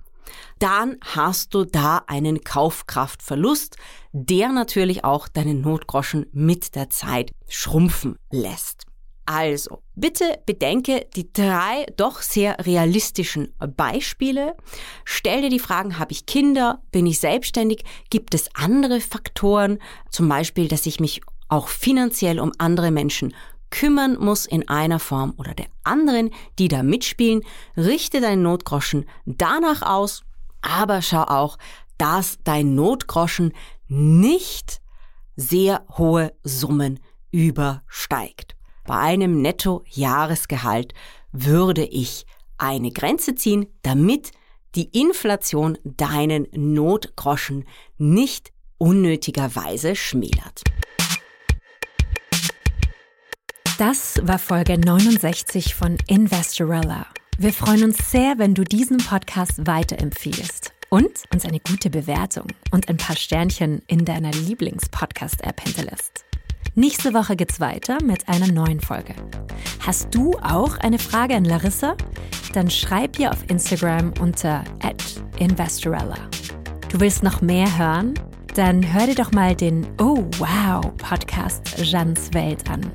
dann 0.58 0.98
hast 1.04 1.54
du 1.54 1.66
da 1.66 2.02
einen 2.08 2.44
Kaufkraftverlust, 2.44 3.78
der 4.12 4.50
natürlich 4.54 5.04
auch 5.04 5.28
deinen 5.28 5.62
Notgroschen 5.62 6.26
mit 6.32 6.74
der 6.74 6.90
Zeit 6.90 7.32
schrumpfen 7.48 8.16
lässt. 8.32 8.88
Also, 9.26 9.82
bitte 9.96 10.40
bedenke 10.46 11.08
die 11.16 11.32
drei 11.32 11.86
doch 11.96 12.22
sehr 12.22 12.58
realistischen 12.66 13.54
Beispiele. 13.78 14.56
Stell 15.06 15.44
dir 15.44 15.50
die 15.50 15.60
Fragen, 15.60 15.98
habe 15.98 16.12
ich 16.12 16.26
Kinder? 16.26 16.82
Bin 16.92 17.06
ich 17.06 17.20
selbstständig? 17.20 17.84
Gibt 18.10 18.36
es 18.36 18.50
andere 18.54 19.00
Faktoren? 19.00 19.80
Zum 20.10 20.28
Beispiel, 20.28 20.68
dass 20.68 20.86
ich 20.86 21.00
mich 21.00 21.22
auch 21.48 21.70
finanziell 21.70 22.40
um 22.40 22.52
andere 22.58 22.92
Menschen 22.92 23.34
kümmern 23.70 24.18
muss 24.20 24.46
in 24.46 24.68
einer 24.68 25.00
Form 25.00 25.34
oder 25.38 25.56
der 25.56 25.66
anderen, 25.84 26.30
die 26.60 26.68
da 26.68 26.84
mitspielen. 26.84 27.42
Richte 27.76 28.22
deinen 28.22 28.44
Notgroschen 28.44 29.06
danach 29.26 29.82
aus, 29.82 30.24
aber 30.62 31.02
schau 31.02 31.24
auch, 31.24 31.58
dass 31.98 32.38
dein 32.44 32.76
Notgroschen 32.76 33.54
nicht 33.88 34.82
sehr 35.36 35.86
hohe 35.98 36.34
Summen 36.44 37.00
übersteigt. 37.32 38.56
Bei 38.86 38.98
einem 38.98 39.42
Netto-Jahresgehalt 39.42 40.94
würde 41.32 41.86
ich 41.86 42.26
eine 42.58 42.92
Grenze 42.92 43.36
ziehen, 43.36 43.68
damit 43.82 44.32
die 44.76 44.90
Inflation 45.00 45.78
deinen 45.84 46.48
Notgroschen 46.52 47.66
nicht 47.98 48.52
unnötigerweise 48.78 49.96
schmälert. 49.96 50.64
Das 53.78 54.20
war 54.24 54.40
Folge 54.40 54.78
69 54.78 55.76
von 55.76 55.98
Investorella. 56.08 57.08
Wir 57.38 57.54
freuen 57.54 57.86
uns 57.86 58.12
sehr, 58.12 58.38
wenn 58.38 58.54
du 58.54 58.64
diesen 58.64 58.98
Podcast 58.98 59.66
weiterempfiehlst 59.66 60.74
und 60.90 61.24
uns 61.34 61.46
eine 61.46 61.60
gute 61.60 61.90
Bewertung 61.90 62.48
und 62.72 62.90
ein 62.90 62.98
paar 62.98 63.16
Sternchen 63.16 63.82
in 63.88 64.06
deiner 64.06 64.32
Lieblings-Podcast-App 64.32 65.62
hinterlässt. 65.62 66.26
Nächste 66.76 67.14
Woche 67.14 67.36
geht's 67.36 67.60
weiter 67.60 68.02
mit 68.04 68.28
einer 68.28 68.52
neuen 68.52 68.80
Folge. 68.80 69.14
Hast 69.86 70.08
du 70.16 70.34
auch 70.40 70.76
eine 70.80 70.98
Frage 70.98 71.36
an 71.36 71.46
Larissa? 71.46 71.96
Dann 72.54 72.72
schreib 72.72 73.20
ihr 73.20 73.30
auf 73.30 73.48
Instagram 73.48 74.12
unter 74.20 74.64
@investorella. 75.38 76.18
Du 76.90 77.00
willst 77.00 77.22
noch 77.22 77.42
mehr 77.42 77.78
hören? 77.78 78.16
Dann 78.56 78.92
hör 78.92 79.06
dir 79.06 79.14
doch 79.14 79.32
mal 79.34 79.56
den 79.56 79.86
Oh 80.00 80.26
Wow 80.40 80.98
Podcast 80.98 81.76
Jans 81.78 82.34
Welt 82.34 82.68
an. 82.68 82.92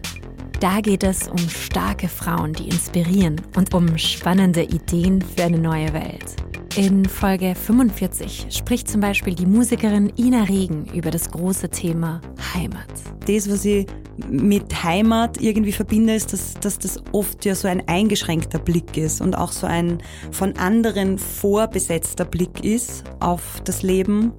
Da 0.59 0.81
geht 0.81 1.05
es 1.05 1.29
um 1.29 1.39
starke 1.39 2.09
Frauen, 2.09 2.55
die 2.55 2.69
inspirieren 2.69 3.41
und 3.55 3.73
um 3.75 3.97
spannende 3.97 4.65
Ideen 4.65 5.23
für 5.23 5.45
eine 5.45 5.59
neue 5.59 5.93
Welt. 5.93 6.35
In 6.79 7.07
Folge 7.07 7.57
45 7.57 8.47
spricht 8.51 8.89
zum 8.89 9.01
Beispiel 9.01 9.35
die 9.35 9.47
Musikerin 9.47 10.13
Ina 10.17 10.45
Regen 10.45 10.87
über 10.95 11.11
das 11.11 11.29
große 11.29 11.71
Thema 11.71 12.21
Heimat. 12.55 12.87
Das, 13.27 13.51
was 13.51 13.65
ich 13.65 13.85
mit 14.29 14.85
Heimat 14.85 15.41
irgendwie 15.41 15.73
verbinde, 15.73 16.15
ist, 16.15 16.33
dass, 16.33 16.55
dass 16.55 16.79
das 16.79 17.03
oft 17.11 17.45
ja 17.45 17.57
so 17.57 17.67
ein 17.67 17.83
eingeschränkter 17.89 18.61
Blick 18.61 18.97
ist 18.97 19.21
und 19.21 19.37
auch 19.37 19.51
so 19.51 19.67
ein 19.67 19.99
von 20.31 20.57
anderen 20.57 21.19
vorbesetzter 21.19 22.25
Blick 22.25 22.63
ist 22.65 23.03
auf 23.19 23.61
das 23.65 23.83
Leben 23.83 24.33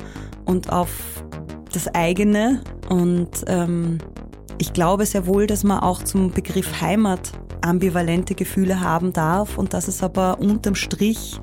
und 0.45 0.71
auf 0.71 1.25
das 1.73 1.93
eigene. 1.93 2.61
Und 2.87 3.43
ähm, 3.47 3.97
ich 4.59 4.71
glaube 4.71 5.05
sehr 5.05 5.27
wohl, 5.27 5.45
dass 5.45 5.65
man 5.65 5.81
auch 5.81 6.03
zum 6.03 6.31
Begriff 6.31 6.79
Heimat 6.79 7.33
ambivalente 7.59 8.33
Gefühle 8.33 8.79
haben 8.79 9.11
darf 9.11 9.57
und 9.57 9.73
dass 9.73 9.89
es 9.89 10.01
aber 10.01 10.39
unterm 10.39 10.75
Strich 10.75 11.41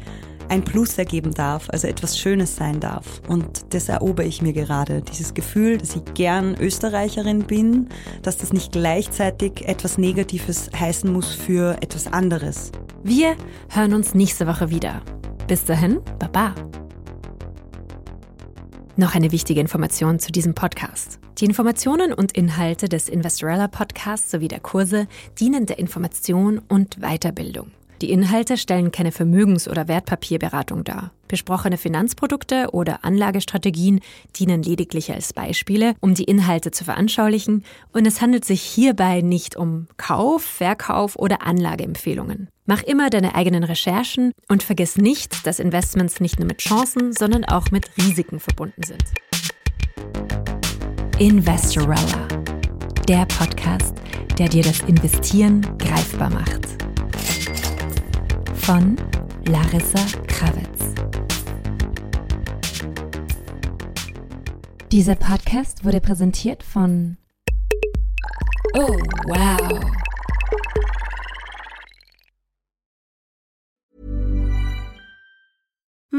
ein 0.49 0.65
Plus 0.65 0.99
ergeben 0.99 1.33
darf, 1.33 1.69
also 1.71 1.87
etwas 1.87 2.19
Schönes 2.19 2.57
sein 2.57 2.81
darf. 2.81 3.21
Und 3.29 3.75
das 3.75 3.89
erober 3.89 4.25
ich 4.25 4.43
mir 4.43 4.53
gerade. 4.53 5.03
Dieses 5.03 5.35
Gefühl, 5.35 5.79
dass 5.79 5.97
ich 5.97 6.05
gern 6.15 6.57
Österreicherin 6.61 7.45
bin, 7.45 7.89
dass 8.23 8.39
das 8.39 8.53
nicht 8.53 8.73
gleichzeitig 8.73 9.67
etwas 9.67 9.99
Negatives 9.99 10.71
heißen 10.79 11.13
muss 11.13 11.33
für 11.33 11.77
etwas 11.83 12.07
anderes. 12.13 12.73
Wir 13.03 13.37
hören 13.69 13.95
uns 13.95 14.15
nächste 14.15 14.47
Woche 14.47 14.71
wieder. 14.71 15.03
Bis 15.47 15.65
dahin, 15.65 16.01
Baba. 16.19 16.55
Noch 18.97 19.15
eine 19.15 19.31
wichtige 19.31 19.61
Information 19.61 20.19
zu 20.19 20.33
diesem 20.33 20.55
Podcast. 20.55 21.21
Die 21.39 21.45
Informationen 21.45 22.15
und 22.15 22.33
Inhalte 22.33 22.89
des 22.89 23.11
Investorella 23.11 23.69
Podcasts 23.69 24.31
sowie 24.31 24.49
der 24.49 24.61
Kurse 24.61 25.07
dienen 25.39 25.67
der 25.67 25.79
Information 25.79 26.63
und 26.67 27.01
Weiterbildung. 27.01 27.71
Die 28.03 28.11
Inhalte 28.11 28.59
stellen 28.59 28.93
keine 28.93 29.11
Vermögens- 29.11 29.69
oder 29.69 29.89
Wertpapierberatung 29.89 30.85
dar. 30.85 31.13
Besprochene 31.29 31.79
Finanzprodukte 31.79 32.69
oder 32.73 33.05
Anlagestrategien 33.05 34.01
dienen 34.37 34.63
lediglich 34.63 35.13
als 35.13 35.33
Beispiele, 35.33 35.95
um 36.01 36.15
die 36.15 36.25
Inhalte 36.25 36.71
zu 36.71 36.85
veranschaulichen, 36.85 37.65
und 37.93 38.07
es 38.07 38.21
handelt 38.21 38.45
sich 38.45 38.61
hierbei 38.61 39.23
nicht 39.23 39.57
um 39.57 39.89
Kauf, 39.97 40.43
Verkauf 40.43 41.17
oder 41.17 41.47
Anlageempfehlungen. 41.47 42.49
Mach 42.67 42.83
immer 42.83 43.11
deine 43.11 43.35
eigenen 43.35 43.65
Recherchen 43.65 44.33
und 44.49 44.63
vergiss 44.63 44.99
nicht, 44.99 45.47
dass 45.47 45.59
Investments 45.59 46.21
nicht 46.21 46.39
nur 46.39 46.47
mit 46.47 46.59
Chancen, 46.59 47.13
sondern 47.13 47.45
auch 47.45 47.71
mit 47.71 47.89
Risiken 47.97 48.41
verbunden 48.41 48.83
sind. 48.83 49.05
Investorella, 51.19 52.29
der 53.09 53.25
Podcast, 53.27 53.95
der 54.39 54.49
dir 54.49 54.63
das 54.63 54.81
Investieren 54.81 55.63
greifbar 55.79 56.31
macht 56.31 56.86
von 58.67 58.97
Larissa 59.45 60.05
Krawitz. 60.27 60.93
Dieser 64.91 65.15
Podcast 65.15 65.85
wurde 65.85 66.01
präsentiert 66.01 66.65
von 66.65 67.17
Oh, 68.75 68.99
wow. 69.29 70.06